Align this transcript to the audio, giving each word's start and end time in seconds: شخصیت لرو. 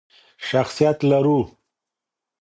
شخصیت 0.47 0.99
لرو. 1.09 1.39